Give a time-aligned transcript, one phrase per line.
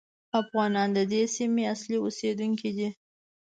[0.41, 2.89] افغانان د دې سیمې اصلي اوسېدونکي دي.